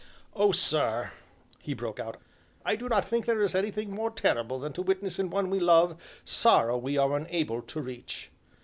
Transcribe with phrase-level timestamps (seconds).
[0.35, 1.11] "Oh, sir!"
[1.61, 2.17] he broke out,
[2.65, 5.59] "I do not think there is anything more terrible than to witness in one we
[5.59, 8.31] love a sorrow we are unable to reach!"